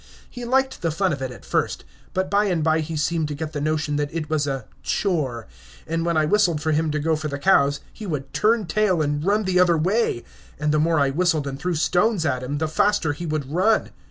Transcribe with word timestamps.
He 0.27 0.45
liked 0.45 0.81
the 0.81 0.89
fun 0.89 1.13
of 1.13 1.21
it 1.21 1.29
at 1.29 1.45
first, 1.45 1.85
but 2.15 2.27
by 2.27 2.45
and 2.45 2.63
by 2.63 2.79
he 2.79 2.97
seemed 2.97 3.27
to 3.27 3.35
get 3.35 3.53
the 3.53 3.61
notion 3.61 3.97
that 3.97 4.11
it 4.11 4.31
was 4.31 4.47
a 4.47 4.65
"chore," 4.81 5.45
and 5.85 6.03
when 6.03 6.17
I 6.17 6.25
whistled 6.25 6.59
for 6.59 6.71
him 6.71 6.89
to 6.89 6.97
go 6.99 7.15
for 7.15 7.27
the 7.27 7.37
cows, 7.37 7.81
he 7.93 8.07
would 8.07 8.33
turn 8.33 8.65
tail 8.65 9.03
and 9.03 9.23
run 9.23 9.43
the 9.43 9.59
other 9.59 9.77
way, 9.77 10.23
and 10.59 10.71
the 10.71 10.79
more 10.79 10.99
I 10.99 11.11
whistled 11.11 11.45
and 11.45 11.59
threw 11.59 11.75
stones 11.75 12.25
at 12.25 12.41
him, 12.41 12.57
the 12.57 12.67
faster 12.67 13.13
he 13.13 13.27
would 13.27 13.51
run. 13.51 13.91